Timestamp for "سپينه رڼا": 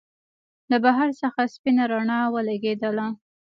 1.53-2.19